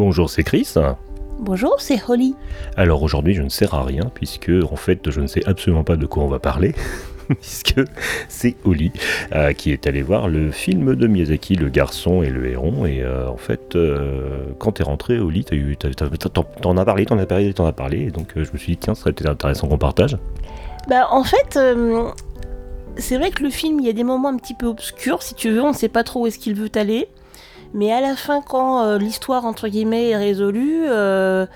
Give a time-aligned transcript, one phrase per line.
[0.00, 0.66] Bonjour, c'est Chris.
[1.40, 2.34] Bonjour, c'est Holly.
[2.74, 5.96] Alors aujourd'hui, je ne sers à rien puisque en fait, je ne sais absolument pas
[5.96, 6.74] de quoi on va parler.
[7.28, 7.74] puisque
[8.26, 8.92] c'est Holly
[9.34, 12.86] euh, qui est allé voir le film de Miyazaki, Le garçon et le héron.
[12.86, 17.52] Et euh, en fait, euh, quand t'es rentré, Holly, t'en as parlé, t'en as parlé,
[17.52, 18.04] t'en as parlé.
[18.04, 20.16] Et donc je me suis dit, tiens, ce serait peut-être intéressant qu'on partage.
[20.88, 21.58] Bah en fait,
[22.96, 25.34] c'est vrai que le film, il y a des moments un petit peu obscurs, si
[25.34, 27.06] tu veux, on ne sait pas trop où est-ce qu'il veut aller.
[27.74, 31.46] Mais à la fin, quand euh, l'histoire, entre guillemets, est résolue, euh,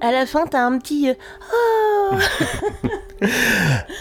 [0.00, 1.08] à la fin, t'as un petit...
[1.08, 2.18] Euh,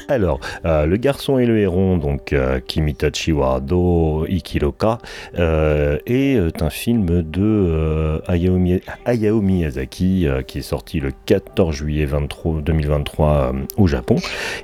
[0.10, 2.36] Alors, Le garçon et le héron, donc
[2.68, 4.98] Kimitachi wa Do Ikiroka,
[5.34, 14.18] est un film de Hayao, Miyazaki qui est sorti le 14 juillet 2023 au Japon.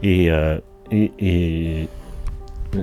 [0.03, 0.29] Et,
[0.91, 1.87] et,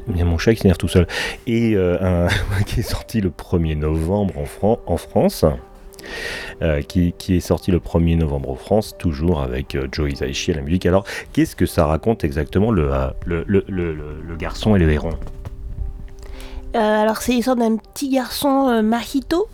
[0.08, 1.06] il y a mon chat qui s'énerve tout seul.
[1.46, 5.44] Et euh, un, qui est sorti le 1er novembre en, France.
[6.62, 10.60] Euh, qui, est sorti le 1er novembre en France, toujours avec euh, Joe à la
[10.62, 10.86] musique.
[10.86, 12.90] Alors, qu'est-ce que ça raconte exactement le,
[13.24, 15.10] le, le, garçon et le héron?
[16.74, 19.48] Alors, c'est l'histoire d'un petit garçon, Mahito,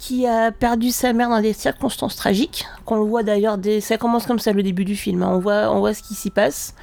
[0.00, 4.26] qui a perdu sa mère dans des circonstances tragiques, qu'on le voit d'ailleurs, ça commence
[4.26, 5.30] comme ça le début du film, hein.
[5.34, 6.74] on, voit, ce qui s'y passe.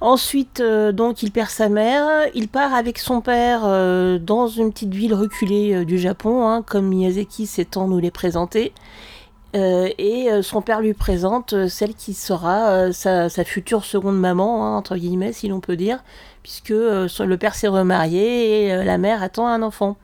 [0.00, 4.72] Ensuite, euh, donc, il perd sa mère, il part avec son père euh, dans une
[4.72, 8.72] petite ville reculée euh, du Japon, hein, comme Miyazaki s'étend nous les présenter.
[9.52, 15.34] et son père lui présente celle qui sera sa, future seconde maman, hein, entre guillemets,
[15.34, 16.02] si l'on peut dire,
[16.42, 19.96] puisque le père s'est remarié et la mère attend un enfant.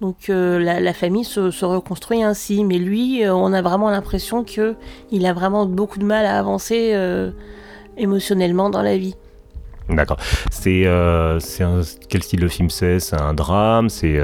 [0.00, 4.74] Donc euh, la, famille se, reconstruit ainsi, mais lui, euh, on a vraiment l'impression que
[5.10, 7.30] il a vraiment beaucoup de mal à avancer euh,
[7.96, 9.14] émotionnellement dans la vie.
[9.88, 10.16] D'accord.
[10.50, 10.84] C'est
[12.08, 13.00] quel style de film c'est?
[13.00, 13.88] C'est un drame?
[13.88, 14.20] C'est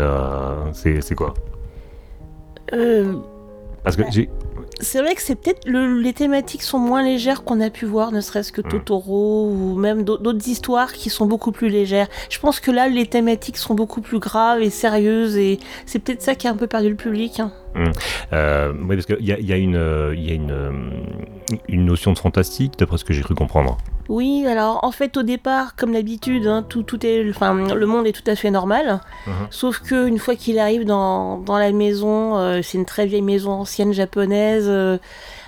[0.73, 1.35] c'est quoi?
[3.85, 4.29] Parce que j'ai
[4.81, 8.21] c'est vrai que c'est peut-être les thématiques sont moins légères qu'on a pu voir, ne
[8.21, 8.69] serait-ce que mm.
[8.69, 12.09] Totoro ou même d'autres histoires qui sont beaucoup plus légères.
[12.29, 16.23] Je pense que là, les thématiques sont beaucoup plus graves et sérieuses et c'est peut-être
[16.23, 17.41] ça qui a un peu perdu le public.
[17.41, 17.53] Hein.
[17.75, 17.85] Mm.
[18.33, 19.75] Euh, oui, parce qu'il y a, y a, une,
[20.17, 20.73] y a une, euh,
[21.69, 23.79] une notion de fantastique, d'après ce que j'ai cru comprendre.
[24.11, 28.09] Oui, alors en fait au départ, comme d'habitude, hein, tout, tout est, enfin, le monde
[28.09, 29.01] est tout à fait normal.
[29.25, 29.31] Uh-huh.
[29.51, 33.23] Sauf que une fois qu'il arrive dans, dans, la maison, euh, c'est une très vieille
[33.23, 34.99] maison ancienne japonaise euh,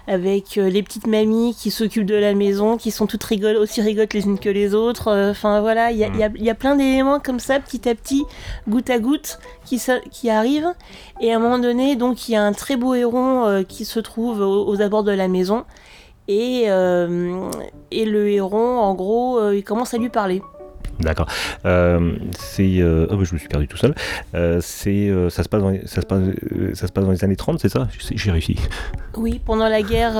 [0.07, 3.25] avec euh, les petites mamies qui s'occupent de la maison, qui sont toutes
[3.59, 5.31] aussi rigolotes les unes que les autres.
[5.33, 6.37] Enfin voilà, il y, mm.
[6.37, 8.23] y, y, a plein d'éléments comme ça, petit à petit,
[8.69, 10.73] goutte à goutte, qui, qui arrivent.
[11.21, 13.99] Et à un moment donné, donc il y a un très beau héron qui se
[13.99, 15.65] trouve aux abords de la maison.
[16.33, 17.51] Et, euh,
[17.91, 20.41] et le héron, en gros, euh, il commence à lui parler.
[20.99, 21.27] D'accord.
[21.67, 23.95] Euh, c'est, oh, je me suis perdu tout seul.
[24.61, 26.23] c'est, ça se passe dans, ça se passe,
[26.75, 27.89] ça se passe dans les années 30, c'est ça?
[28.15, 28.57] J'ai réussi.
[29.17, 30.17] Oui, pendant la guerre.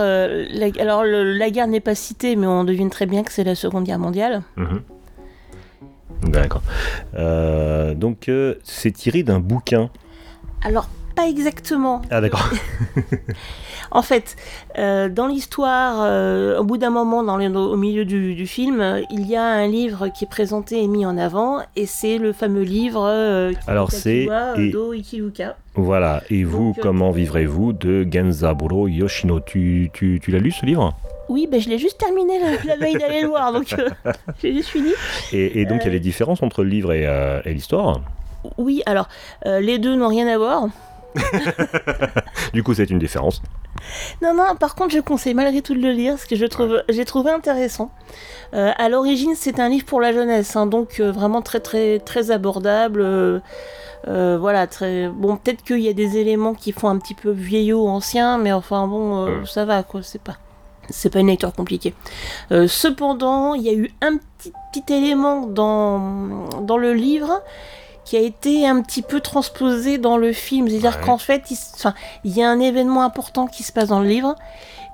[0.79, 3.85] alors la guerre n'est pas citée, mais on devine très bien que c'est la Seconde
[3.85, 4.43] Guerre mondiale.
[4.57, 4.83] Mhm.
[6.25, 6.63] D'accord.
[7.97, 8.31] donc
[8.65, 9.89] c'est tiré d'un bouquin.
[10.65, 12.03] Alors pas exactement.
[12.11, 12.49] Ah d'accord.
[13.91, 14.37] en fait,
[14.79, 19.37] euh, dans l'histoire, euh, au bout d'un moment, dans au milieu du, film, il y
[19.37, 23.05] a un livre qui est présenté et mis en avant, et c'est le fameux livre
[23.07, 24.29] euh, Alors c'est
[24.73, 25.57] Do Ikiluka.
[25.75, 29.41] Voilà, et vous, comment vivrez-vous de Genzaburo Yoshino?
[29.41, 30.95] Tu, tu, tu l'as lu ce livre?
[31.29, 32.35] Oui, ben je l'ai juste terminé
[32.67, 33.75] la, veille d'aller le voir, donc
[34.43, 34.91] j'ai juste fini.
[35.33, 37.05] Et, donc il y a des différences entre le livre et,
[37.45, 38.01] et l'histoire?
[38.59, 39.09] Oui, alors
[39.47, 40.69] les deux n'ont rien à voir.
[42.55, 43.43] du coup, c'est une différence.
[44.21, 46.83] Non, non, par contre, je conseille malgré tout de le lire, parce que je trouve,
[46.89, 47.91] j'ai trouvé intéressant.
[48.55, 51.99] Euh, à l'origine, c'est un livre pour la jeunesse, hein, donc euh, vraiment très, très,
[51.99, 53.03] très abordable.
[53.03, 55.37] Euh, voilà, très bon.
[55.37, 58.87] Peut-être qu'il y a des éléments qui font un petit peu vieillot, ancien, mais enfin
[58.87, 60.03] bon, ça va quoi.
[60.03, 60.37] C'est pas,
[60.91, 61.95] c'est pas une lecture compliquée.
[62.51, 67.43] cependant, il y a eu un petit, petit élément dans dans le livre
[68.13, 70.69] qui a été un petit peu transposé dans le film.
[70.69, 71.51] C'est-à-dire qu'en fait,
[72.25, 74.35] il, y a un événement important qui se passe dans le livre.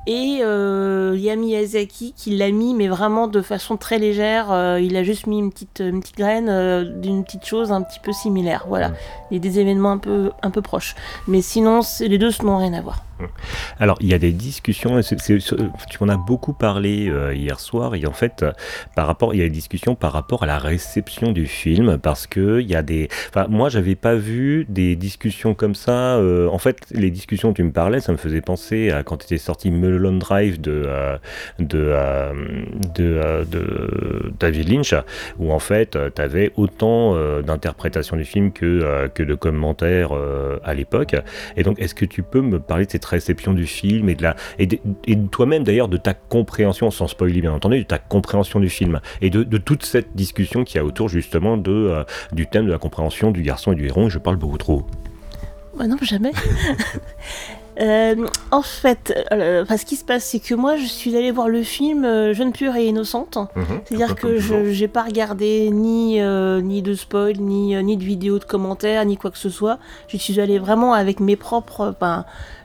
[0.07, 4.53] Et euh, il y a Miyazaki qui l'a mis, mais vraiment de façon très légère.
[4.53, 7.83] Euh, il a juste mis une petite, une petite graine euh, d'une petite chose un
[7.83, 8.67] petit peu similaire.
[8.69, 8.93] Voilà.
[9.33, 10.95] Il y a des événements un peu, un peu proches.
[11.27, 13.03] Mais sinon, les deux n'ont rien à voir.
[13.79, 18.07] Alors, il y a des discussions, tu en as beaucoup parlé euh, hier soir, et
[18.07, 18.45] en fait,
[18.95, 22.27] par rapport, il y a des discussions par rapport à la réception du film, parce
[22.27, 23.09] que il y a des.
[23.29, 26.17] Enfin, moi, j'avais pas vu des discussions comme ça.
[26.17, 29.39] Euh, en fait, les discussions tu me parlais, ça me faisait penser à quand était
[29.39, 30.89] sorti Mulholland Drive de,
[31.59, 31.95] de,
[34.39, 34.95] David Lynch,
[35.39, 40.11] où en fait, tu avais autant d'interprétations du film que, que de commentaires
[40.65, 41.17] à l'époque.
[41.57, 44.23] Et donc, est-ce que tu peux me parler de cette réception du film et de,
[44.23, 48.61] la, et de, toi-même d'ailleurs de ta compréhension, sans spoiler bien entendu, de ta compréhension
[48.61, 52.67] du film et de, de toute cette discussion qui a autour justement de, du thème
[52.67, 54.87] de la compréhension du garçon et du héron, et je parle beaucoup trop.
[55.77, 56.33] Bah non, jamais.
[57.81, 61.49] Euh, en fait, euh, ce qui se passe, c'est que moi, je suis allée voir
[61.49, 63.39] le film euh, Jeune pure et innocente.
[63.55, 63.65] Mhm.
[63.85, 68.45] C'est-à-dire que je n'ai pas regardé ni, ni de spoil, ni, ni de vidéo de
[68.45, 69.79] commentaires, ni quoi que ce soit.
[70.09, 71.95] Je suis allée vraiment avec mes propres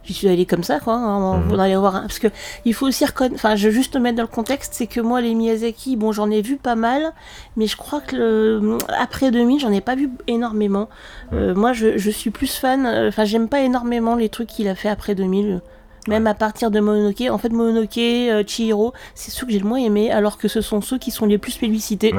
[0.03, 0.95] j'y suis allée comme ça, quoi.
[0.95, 1.77] Hein, mhm.
[1.77, 2.01] voir.
[2.01, 2.27] Parce que
[2.65, 3.35] il faut aussi reconnaître.
[3.35, 6.11] Enfin, je veux juste te mettre dans le contexte, c'est que moi, les Miyazaki, bon,
[6.11, 7.13] j'en ai vu pas mal,
[7.57, 8.77] mais je crois que le...
[8.99, 10.89] après 2000, j'en ai pas vu énormément.
[11.33, 12.85] Euh, moi, je, je, suis plus fan.
[12.85, 15.61] Euh, enfin, j'aime pas énormément les trucs qu'il a fait après 2000.
[16.07, 19.67] Même à partir de Mononoke, en fait Mononoke, euh, Chihiro, c'est ceux que j'ai le
[19.67, 22.13] moins aimé, alors que ce sont ceux qui sont les plus publicités.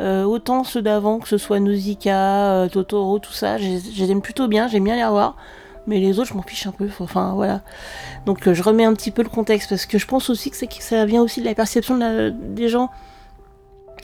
[0.00, 3.66] autant ceux d'avant, que ce soit Nausicaa, Totoro, tout ça, je
[3.98, 5.36] les aime plutôt bien, j'aime bien les revoir
[5.86, 6.88] mais les autres, je m'en fiche un peu.
[7.00, 7.62] Enfin, voilà.
[8.26, 10.56] Donc, euh, je remets un petit peu le contexte parce que je pense aussi que,
[10.56, 11.98] ça vient aussi de la perception
[12.32, 12.90] des gens.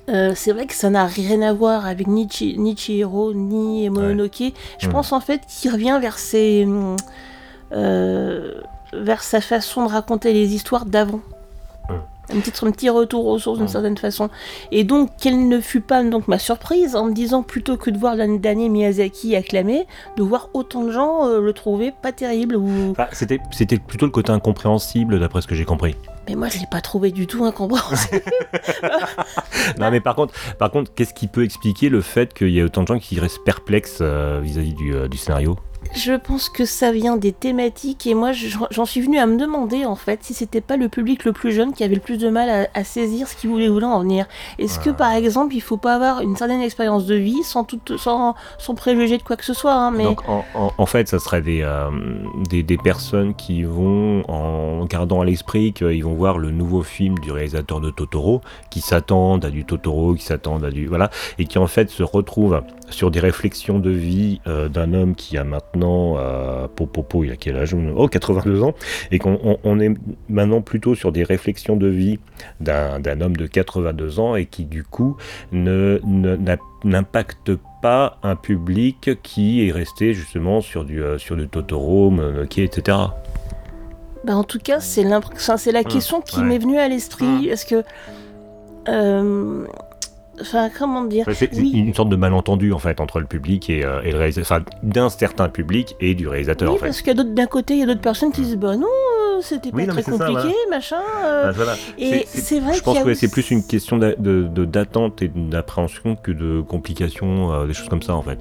[0.08, 4.52] Euh, c'est vrai que ça n'a rien à voir avec ni, ni Chihiro ni Mononoke.
[4.78, 4.92] Je mmh.
[4.92, 6.96] pense en fait qu'il revient vers ses, euh,
[7.70, 11.20] vers sa façon de raconter les histoires d'avant
[12.30, 14.30] un petit, un petit retour aux sources d'une certaine façon.
[14.72, 17.98] Et donc, quelle ne fut pas donc ma surprise en me disant plutôt que de
[17.98, 19.86] voir l'année dernier Miyazaki acclamé,
[20.16, 22.94] de voir autant de gens euh, le trouver pas terrible ou.
[23.12, 25.96] c'était, c'était plutôt le côté incompréhensible d'après ce que j'ai compris.
[26.28, 28.22] Mais moi, je l'ai pas trouvé du tout incompréhensible.
[29.78, 32.64] non, mais par contre, par contre, qu'est-ce qui peut expliquer le fait qu'il y ait
[32.64, 35.56] autant de gens qui restent perplexes euh, vis-à-vis du, euh, du scénario?
[35.94, 38.32] Je pense que ça vient des thématiques et moi
[38.70, 41.52] j'en suis venu à me demander en fait si c'était pas le public le plus
[41.52, 44.26] jeune qui avait le plus de mal à, saisir ce qu'il voulait, voulait en venir.
[44.58, 47.80] Est-ce que par exemple il faut pas avoir une certaine expérience de vie sans, tout,
[47.96, 50.04] sans, sans préjugé de quoi que ce soit hein, mais...
[50.04, 50.22] Donc
[50.54, 51.90] en, fait ça serait des, euh,
[52.48, 57.18] des, des, personnes qui vont en gardant à l'esprit qu'ils vont voir le nouveau film
[57.18, 58.40] du réalisateur de Totoro,
[58.70, 60.86] qui s'attendent à du Totoro, qui s'attendent à du...
[60.86, 65.14] Voilà, et qui en fait se retrouvent sur des réflexions de vie euh, d'un homme
[65.14, 68.74] qui a maintenant, euh, Popopo, il a quel âge Oh, 82 ans,
[69.10, 69.94] et qu'on on, est
[70.28, 72.18] maintenant plutôt sur des réflexions de vie
[72.60, 75.16] d'un homme de 82 ans et qui du coup
[75.52, 76.00] ne,
[76.84, 77.52] n'impacte
[77.82, 82.98] pas un public qui est resté justement sur du, euh, sur du Totoro, Mononoke, etc.
[84.24, 85.84] Bah en tout cas, c'est la mmh.
[85.84, 87.48] question qui m'est venue à l'esprit.
[87.48, 87.84] Est-ce que
[90.40, 94.02] Enfin, comment dire C'est une sorte de malentendu en fait entre le public et, euh,
[94.02, 96.86] le réalisateur, enfin d'un certain public et du réalisateur oui, en fait.
[96.86, 98.86] parce qu'il y a d'un côté, il y a d'autres personnes qui disent bah non,
[98.86, 101.00] euh, c'était pas très compliqué, machin.
[101.24, 101.52] Euh.
[101.52, 102.74] Bah, et c'est vrai.
[102.74, 107.88] Je pense que c'est plus une question d'attente et d'appréhension que de complications, des choses
[107.88, 108.38] comme ça en fait.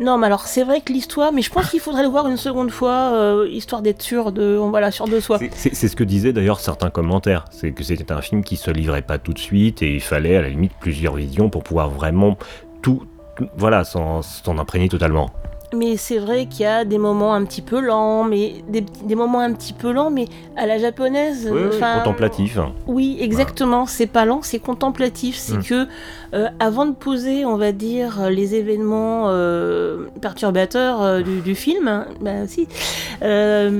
[0.00, 2.38] Non, mais alors c'est vrai que l'histoire, mais je pense qu'il faudrait le voir une
[2.38, 5.38] seconde fois, euh, histoire d'être sûr de, voilà, de soi.
[5.54, 9.02] C'est ce que disaient d'ailleurs certains commentaires, c'est que c'était un film qui se livrait
[9.02, 12.38] pas tout de suite et il fallait à la limite plusieurs visions pour pouvoir vraiment
[12.80, 13.04] tout,
[13.56, 14.22] voilà, s'en
[14.58, 15.30] imprégner totalement.
[15.72, 19.38] Mais c'est vrai qu'il y a des moments un petit peu lents, mais des, moments
[19.40, 21.48] un petit peu lents, mais à la japonaise.
[21.50, 22.58] Oui, contemplatif.
[22.88, 23.86] Oui, exactement.
[23.86, 25.36] C'est pas lent, c'est contemplatif.
[25.36, 25.62] C'est hmm.
[25.62, 25.86] que
[26.34, 32.48] euh, avant de poser, on va dire, les événements euh, perturbateurs euh, du, film, bah
[32.48, 32.66] si.
[33.20, 33.70] c'est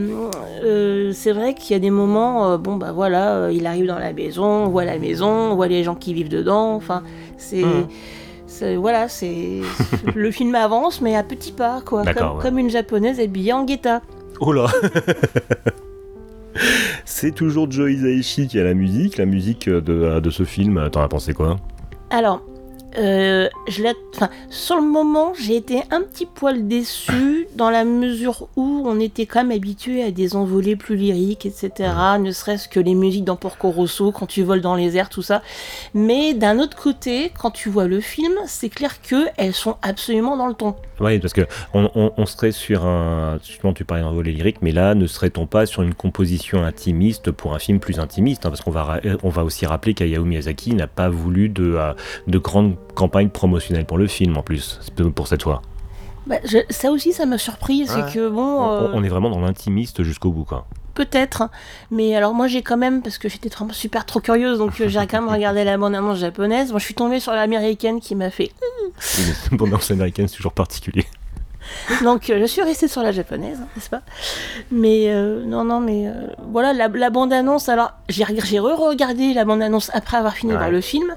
[1.33, 4.69] vrai qu'il y a des moments, bon bah voilà, il arrive dans la maison, on
[4.69, 6.75] voit la maison, on voit les gens qui vivent dedans.
[6.75, 7.03] Enfin,
[7.37, 7.65] c'est.
[7.65, 7.87] Hmm
[8.79, 9.61] voilà, c'est
[10.15, 12.05] le film avance, mais à petits pas, quoi.
[12.41, 14.03] Comme, une japonaise habillée en guetta.
[14.41, 14.67] Oh là
[17.05, 19.19] C'est toujours Joe Hisaishi qui a la musique.
[19.19, 21.57] La musique de, de ce film, t'en as pensé quoi?
[22.11, 22.43] Alors,
[22.99, 28.49] euh, je enfin, sur le moment, j'ai été un petit poil déçu dans la mesure
[28.57, 31.91] où on était quand même habitué à des envolées plus lyriques, etc.
[32.21, 35.23] Ne serait-ce que les musiques dans Porco Rosso, quand tu voles dans les airs, tout
[35.23, 35.43] ça.
[35.95, 40.37] Mais d'un autre côté, quand tu vois le film, c'est clair que elles sont absolument
[40.37, 40.75] dans le ton.
[41.01, 41.43] Oui, parce que
[41.73, 43.39] on, serait sur un.
[43.43, 47.31] Justement, tu parlais d'un volet lyrique, mais là, ne serait-on pas sur une composition intimiste
[47.31, 50.75] pour un film plus intimiste hein, Parce qu'on va, on va aussi rappeler qu'Ayao Miyazaki
[50.75, 51.93] n'a pas voulu de, euh,
[52.27, 54.81] de grandes campagnes promotionnelles pour le film en plus,
[55.15, 55.63] pour cette fois.
[56.27, 56.37] Bah,
[56.69, 58.61] ça aussi, ça m'a surpris, c'est que bon.
[58.93, 60.67] On, est vraiment dans l'intimiste jusqu'au bout, quoi.
[60.95, 61.49] Peut-être,
[61.91, 65.07] mais alors moi j'ai quand même, parce que j'étais super trop curieuse, donc euh, j'ai
[65.07, 66.73] quand même regardé la bande-annonce japonaise.
[66.73, 68.51] Moi je suis tombée sur l'américaine qui m'a fait.
[69.51, 71.07] La bande-annonce américaine c'est toujours particulier.
[72.05, 74.03] Donc euh, je suis restée sur la japonaise, hein, n'est-ce pas?
[74.71, 76.13] Mais euh, non, non, mais euh,
[76.51, 80.71] voilà, la, la bande-annonce, alors j'ai re-regardé la bande-annonce après avoir fini Ouais.
[80.71, 81.15] le film,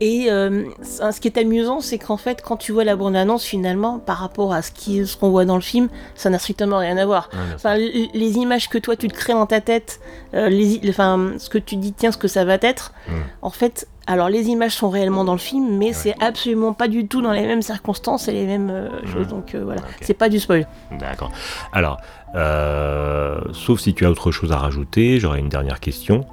[0.00, 3.98] et euh, ce qui est amusant, c'est qu'en fait, quand tu vois la bande-annonce, finalement,
[3.98, 7.28] par rapport à ce qu'on voit dans le film, ça n'a strictement rien à voir.
[7.54, 10.00] Enfin, les images que toi tu te crées dans ta tête,
[10.32, 13.12] les, enfin, ce que tu dis, tiens, ce que ça va être, Mm.
[13.42, 15.92] en fait, alors les images sont réellement dans le film, mais Ouais.
[15.92, 19.54] c'est absolument pas du tout dans les mêmes circonstances et les mêmes euh, choses, donc
[19.54, 19.98] euh, voilà, Ok.
[20.00, 20.66] c'est pas du spoil.
[20.98, 21.30] D'accord.
[21.72, 21.98] Alors,
[22.34, 26.24] euh, sauf si tu as autre chose à rajouter, j'aurais une dernière question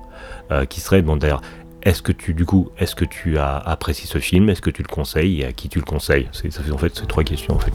[0.70, 1.42] qui serait, bon d'ailleurs,
[1.84, 4.50] est-ce que tu, du coup, est-ce que tu as apprécié ce film?
[4.50, 5.42] Est-ce que tu le conseilles?
[5.42, 6.30] Et à qui tu le conseilles?
[6.32, 7.74] C'est, ça fait en fait ces trois questions en fait.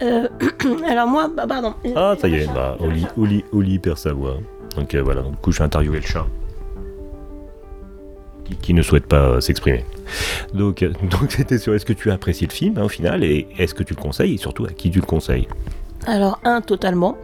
[0.90, 1.74] Alors moi, bah, pardon.
[1.94, 4.36] Ah, ça y est, bah, Oli, Oli, Oli perd sa voix.
[4.76, 6.26] Donc voilà, donc, du coup, j'ai interviewé le chat.
[8.50, 9.84] Qui, qui ne souhaite pas euh, s'exprimer.
[10.54, 13.22] Donc, euh, donc c'était sur est-ce que tu as apprécié le film hein, au final
[13.24, 15.46] et est-ce que tu le conseilles et surtout à qui tu le conseilles?
[16.06, 17.16] Alors, un, totalement.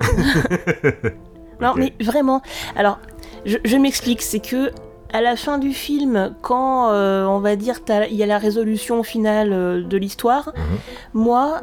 [1.60, 2.42] non, mais vraiment.
[2.76, 2.98] Alors,
[3.44, 4.70] je, je m'explique, c'est que
[5.12, 7.76] à la fin du film, quand euh, on va dire
[8.10, 10.78] il y a la résolution finale euh, de l'histoire, Mhm.
[11.14, 11.60] moi,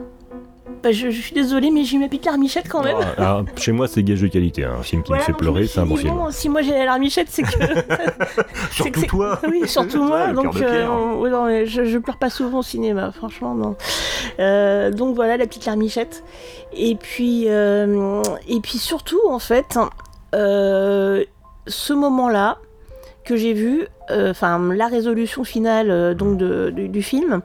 [0.83, 2.97] bah, je, je suis désolée, mais j'ai ma petite larmichette quand même.
[3.17, 4.63] Ah, alors, Chez moi, c'est gage de qualité.
[4.63, 4.75] hein.
[4.79, 6.13] Un film qui Voilà, me fait pleurer, c'est un bon film.
[6.15, 7.49] bon, si moi j'ai la larmichette, c'est que.
[8.71, 10.31] Surtout que toi Oui, surtout moi.
[10.33, 13.75] Donc, euh, ouais, non, je, je pleure pas souvent au cinéma, franchement, non.
[14.39, 16.23] Euh, donc voilà, la petite larmichette.
[16.73, 19.77] Et puis, euh, et puis surtout, en fait,
[20.33, 22.57] ce moment-là
[23.23, 27.41] que j'ai vu, enfin, la résolution finale donc de- du film.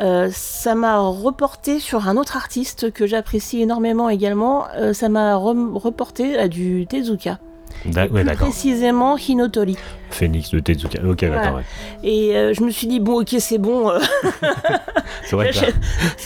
[0.00, 4.66] Euh, ça m'a reporté sur un autre artiste que j'apprécie énormément également.
[4.76, 7.38] Euh, ça m'a reporté à du Tezuka.
[7.86, 8.46] D'a- ouais, Plus d'accord.
[8.48, 9.76] précisément Hinotori.
[10.10, 11.00] Phoenix de Tezuka.
[11.04, 11.34] Ok, d'accord.
[11.40, 11.54] Voilà.
[11.56, 11.62] ouais.
[12.02, 13.98] Et euh, je me suis dit, bon, ok, c'est bon, euh,
[15.24, 15.66] C'est vrai que, la,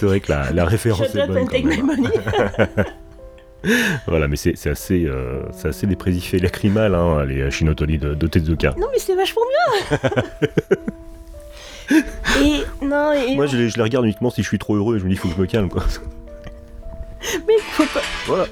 [0.06, 1.38] vrai que la, la référence shut est bonne.
[1.38, 1.86] and quand même.
[1.86, 2.08] money.
[4.06, 5.84] Voilà, mais c'est assez, euh, assez
[6.38, 8.74] lacrymal, hein, les Shinotoni de, de Tezuka.
[8.78, 9.42] non, mais c'est vachement
[9.90, 9.98] bien.
[12.42, 14.96] et non, et Moi, je les, je les regarde uniquement si je suis trop heureux
[14.96, 15.84] et je me dis, faut que je me calme, quoi.
[17.46, 18.00] mais faut pas.
[18.26, 18.46] Voilà.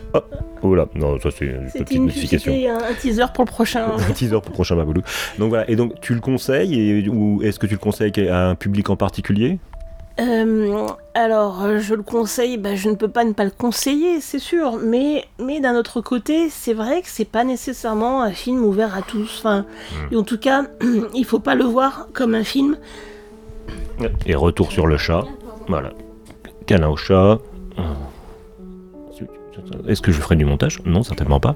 [0.63, 2.53] Oh là, non, ça c'est une petite une notification.
[2.53, 3.87] c'était un, un teaser pour le prochain.
[4.09, 5.03] Un teaser pour le prochain Maboulou.
[5.39, 8.49] Donc voilà, et donc tu le conseilles, et, ou est-ce que tu le conseilles à
[8.49, 9.59] un public en particulier?
[10.19, 14.39] Euh, alors, je le conseille, bah, je ne peux pas ne pas le conseiller, c'est
[14.39, 18.97] sûr, mais, mais d'un autre côté, c'est vrai que c'est pas nécessairement un film ouvert
[18.97, 19.31] à tous.
[19.41, 20.15] Enfin, Hmm.
[20.15, 20.65] et en tout cas,
[21.15, 22.79] il faut pas le voir comme un film.
[24.27, 25.25] Et retour sur le chat.
[25.69, 25.91] Voilà.
[26.67, 27.39] Câlin au chat.
[29.89, 30.81] Est-ce que je ferai du montage?
[30.85, 31.55] Non, certainement pas.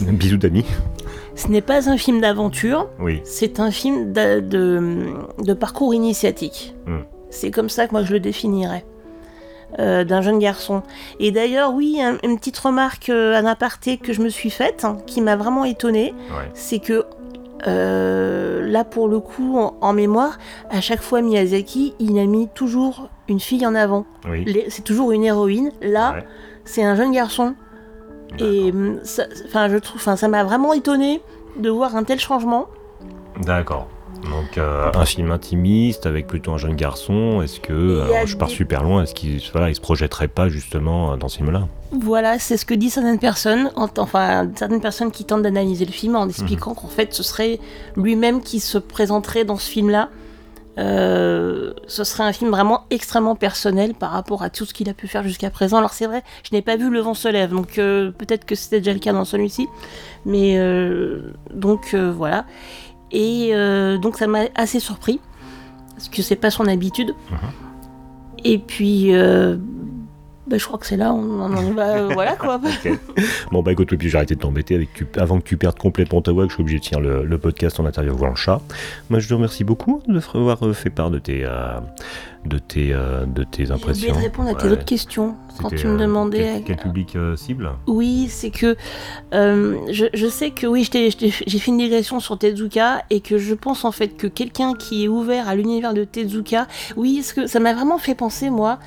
[0.00, 0.64] Bisous d'amis.
[1.34, 3.20] Ce n'est pas un film d'aventure, Oui.
[3.24, 6.74] c'est un film de, de, de parcours initiatique.
[6.86, 7.00] Hmm.
[7.30, 8.84] C'est comme ça que moi je le définirais.
[9.78, 10.82] Euh, d'un jeune garçon.
[11.18, 14.84] Et d'ailleurs, oui, un- une petite remarque, euh, un aparté que je me suis faite,
[14.84, 16.50] hein, qui m'a vraiment étonnée, Ouais.
[16.52, 17.06] c'est que
[17.66, 20.38] euh, là, pour le coup, en, en mémoire,
[20.70, 24.04] à chaque fois Miyazaki, il a mis toujours une fille en avant.
[24.28, 24.44] Oui.
[24.68, 25.70] C'est toujours une héroïne.
[25.80, 26.24] Là, Ouais.
[26.64, 27.54] c'est un jeune garçon.
[28.38, 31.20] Et hum, ça, enfin, je trouve, enfin, ça m'a vraiment étonné
[31.56, 32.66] de voir un tel changement.
[33.42, 33.88] D'accord.
[34.30, 37.42] Donc euh, un film intimiste avec plutôt un jeune garçon.
[37.42, 40.48] Est-ce que alors, je pars des- super loin Est-ce qu'il voilà, il se projetterait pas
[40.48, 41.66] justement dans ce film-là?
[41.90, 45.92] Voilà, c'est ce que disent certaines personnes, en- enfin certaines personnes qui tentent d'analyser le
[45.92, 46.76] film en expliquant Mhm.
[46.76, 47.58] qu'en fait ce serait
[47.96, 50.08] lui-même qui se présenterait dans ce film-là.
[50.78, 54.94] Euh, ce serait un film vraiment extrêmement personnel par rapport à tout ce qu'il a
[54.94, 55.76] pu faire jusqu'à présent.
[55.76, 58.54] Alors c'est vrai, je n'ai pas vu Le vent se lève, donc euh, peut-être que
[58.54, 59.68] c'était déjà le cas dans celui-ci.
[60.24, 62.46] Mais euh, donc euh, voilà.
[63.12, 65.20] Et euh, donc ça m'a assez surpris,
[65.94, 67.14] parce que c'est pas son habitude.
[67.30, 67.38] Mhm.
[68.44, 69.56] Et puis, euh,
[70.48, 72.60] bah, je crois que c'est là, on en va, euh, voilà quoi.
[73.52, 76.20] Bon bah écoute, puis j'ai arrêté de t'embêter avec tu- avant que tu perdes complètement
[76.22, 78.60] ta voix, que je suis obligé de tenir le, le podcast en interviewant le chat.
[79.10, 81.78] Moi je te remercie beaucoup de avoir fait part de tes, euh,
[82.46, 84.12] de tes, euh, de tes impressions.
[84.14, 86.62] de répondre à tes autres questions quand tu me euh, demandais.
[86.64, 88.76] Quel, public euh, cible Oui, c'est que
[89.34, 93.54] euh, je, je sais que oui, j'ai fait une digression sur Tezuka et que je
[93.54, 96.66] pense en fait que quelqu'un qui est ouvert à l'univers de Tezuka,
[96.96, 98.78] oui, parce que ça m'a vraiment fait penser moi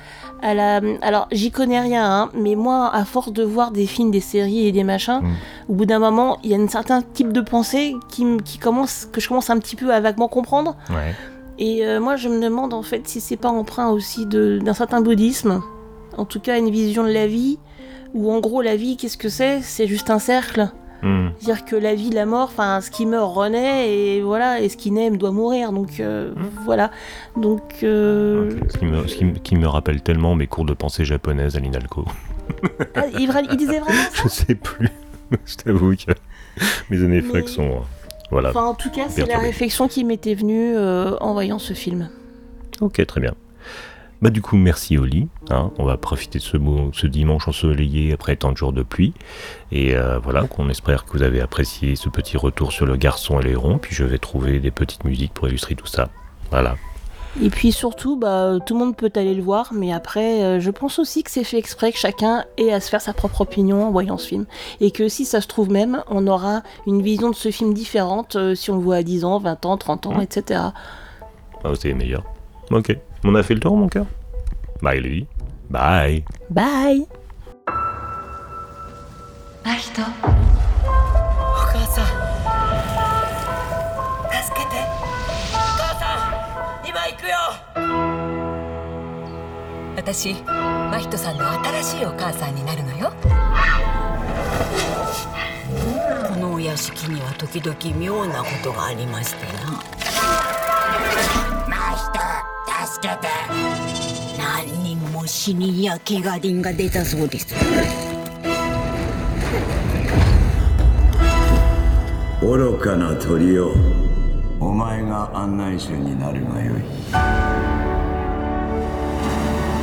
[0.42, 0.80] à la.
[1.02, 4.66] Alors j'y connais rien, hein, mais moi, à force de voir des films, des séries
[4.66, 5.34] et des machins, Mm.
[5.68, 9.20] au bout d'un moment, il y a un certain type de pensée qui, commence, que
[9.20, 10.76] je commence un petit peu à vaguement comprendre.
[10.90, 11.14] Ouais.
[11.58, 15.00] Et euh, moi, je me demande en fait si c'est pas emprunt aussi d'un certain
[15.00, 15.62] bouddhisme,
[16.16, 17.58] en tout cas une vision de la vie,
[18.14, 19.60] où en gros la vie, qu'est-ce que c'est?
[19.62, 20.68] C'est juste un cercle
[21.02, 21.28] Hmm.
[21.42, 24.78] Dire que la vie, la mort, enfin, ce qui meurt renaît, et voilà, et ce
[24.78, 25.70] qui naît doit mourir.
[25.70, 26.32] Donc euh,
[26.64, 26.90] voilà.
[27.36, 27.60] Donc.
[27.82, 28.50] euh.
[28.70, 31.54] Ce, qui me, ce qui me- qui me rappelle tellement mes cours de pensée japonaise
[31.54, 32.06] à l'INALCO.
[32.94, 34.88] ah, il, disait vraiment ça Je sais plus.
[35.44, 36.12] Je t'avoue que
[36.88, 37.68] mes années Mais- fac sont.
[37.68, 37.80] euh,
[38.30, 38.48] Voilà.
[38.48, 42.08] Enfin, en tout cas, c'est la réflexion qui m'était venue euh, en voyant ce film.
[42.80, 43.34] Ok, très bien.
[44.22, 45.28] Bah du coup, merci Oli.
[45.50, 45.70] hein.
[45.78, 49.12] on va profiter de ce, beau- ce dimanche ensoleillé après tant de jours de pluie.
[49.72, 53.40] Et euh, voilà, qu'on espère que vous avez apprécié ce petit retour sur le garçon
[53.40, 53.78] et les ronds.
[53.78, 56.08] Puis je vais trouver des petites musiques pour illustrer tout ça.
[56.50, 56.76] Voilà.
[57.42, 60.70] Et puis surtout, bah, tout le monde peut aller le voir, mais après, euh, je
[60.70, 63.84] pense aussi que c'est fait exprès que chacun ait à se faire sa propre opinion
[63.86, 64.46] en voyant ce film.
[64.80, 68.36] Et que si ça se trouve même, on aura une vision de ce film différente
[68.36, 70.60] euh, si on le voit à 10 ans, 20 ans, 30 ans, etc.
[71.62, 72.24] Ah, c'est les meilleurs.
[72.70, 72.96] Ok.
[73.28, 74.06] On a fait le tour, mon cœur.
[74.80, 75.26] Bye, Lily.
[75.68, 76.22] Bye.
[76.48, 77.06] Bye.
[79.64, 80.04] 真人お
[81.66, 82.06] 母さん
[84.44, 84.76] 助けて
[85.52, 86.06] 母さ
[86.84, 87.34] ん今行くよ
[89.96, 93.12] 私真人さんの新しいお母さんになるのよ
[96.28, 100.05] このお屋敷には時々妙なことがありましてな
[102.86, 103.26] 助けて。
[104.38, 107.54] 何人も死人や怪我人が出たそうです。
[112.40, 113.72] 愚かな鳥よ。
[114.60, 116.84] お前が案内者になるがよい。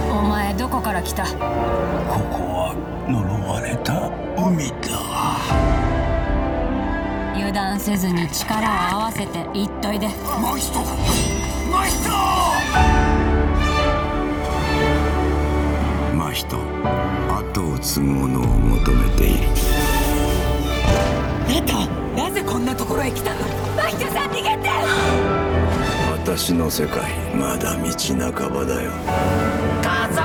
[0.09, 1.25] お前どこから来た？
[1.25, 1.43] ここ
[2.55, 2.73] は
[3.09, 4.09] 呪われた
[4.41, 4.75] 海だ。
[7.35, 10.07] 油断せずに力を合わせて言っといで。
[10.41, 10.79] マヒト
[11.69, 12.52] マヒト
[17.83, 19.33] 後を継ぐ者を求めている。
[21.49, 21.73] えっと
[22.15, 23.41] なぜこんなところへ来たの？
[23.75, 24.69] 真人さん逃げて！
[26.23, 27.03] 私の世界
[27.35, 27.83] まだ道
[28.31, 28.91] 半ばだよ。
[29.83, 30.23] 母さ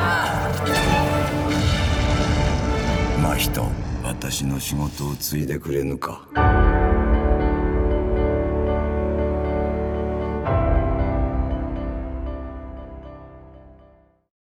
[3.20, 3.66] マヒト
[4.04, 6.22] 私の仕事を継いでくれぬか？